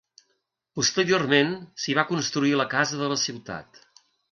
[0.79, 1.53] Posteriorment
[1.85, 3.83] s'hi va construir la Casa de la Ciutat.